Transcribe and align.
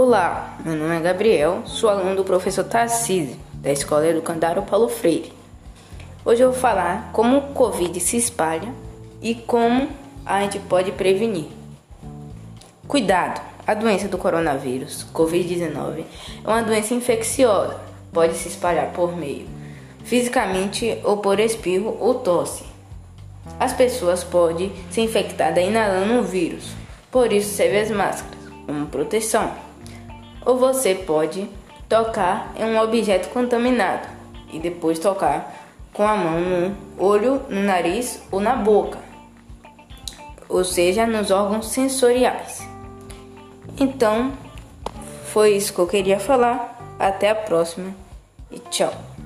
Olá, 0.00 0.56
meu 0.64 0.76
nome 0.76 0.96
é 0.96 1.00
Gabriel, 1.00 1.62
sou 1.66 1.90
aluno 1.90 2.14
do 2.14 2.22
professor 2.22 2.62
Tarcísio, 2.62 3.36
da 3.54 3.72
Escola 3.72 4.06
Educandário 4.06 4.62
Paulo 4.62 4.88
Freire. 4.88 5.32
Hoje 6.24 6.40
eu 6.40 6.52
vou 6.52 6.60
falar 6.60 7.10
como 7.12 7.36
o 7.36 7.52
Covid 7.52 7.98
se 7.98 8.16
espalha 8.16 8.72
e 9.20 9.34
como 9.34 9.88
a 10.24 10.40
gente 10.42 10.60
pode 10.60 10.92
prevenir. 10.92 11.46
Cuidado! 12.86 13.40
A 13.66 13.74
doença 13.74 14.06
do 14.06 14.16
coronavírus, 14.16 15.04
Covid-19, 15.12 16.04
é 16.44 16.48
uma 16.48 16.62
doença 16.62 16.94
infecciosa, 16.94 17.80
pode 18.12 18.34
se 18.34 18.46
espalhar 18.46 18.92
por 18.92 19.16
meio 19.16 19.48
fisicamente 20.04 20.96
ou 21.02 21.16
por 21.16 21.40
espirro 21.40 21.96
ou 21.98 22.14
tosse. 22.14 22.62
As 23.58 23.72
pessoas 23.72 24.22
podem 24.22 24.72
ser 24.92 25.00
infectadas 25.00 25.64
inalando 25.64 26.20
o 26.20 26.22
vírus, 26.22 26.70
por 27.10 27.32
isso 27.32 27.52
serve 27.52 27.80
as 27.80 27.90
máscaras 27.90 28.38
como 28.64 28.86
proteção. 28.86 29.67
Ou 30.48 30.56
você 30.56 30.94
pode 30.94 31.46
tocar 31.90 32.54
em 32.56 32.64
um 32.64 32.80
objeto 32.80 33.28
contaminado 33.28 34.08
e 34.50 34.58
depois 34.58 34.98
tocar 34.98 35.54
com 35.92 36.02
a 36.02 36.16
mão 36.16 36.40
no 36.40 36.76
olho, 36.96 37.42
no 37.50 37.62
nariz 37.64 38.22
ou 38.32 38.40
na 38.40 38.56
boca, 38.56 38.98
ou 40.48 40.64
seja, 40.64 41.06
nos 41.06 41.30
órgãos 41.30 41.68
sensoriais. 41.68 42.66
Então, 43.78 44.32
foi 45.26 45.50
isso 45.50 45.74
que 45.74 45.80
eu 45.80 45.86
queria 45.86 46.18
falar. 46.18 46.76
Até 46.98 47.28
a 47.28 47.34
próxima 47.34 47.94
e 48.50 48.58
tchau. 48.58 49.17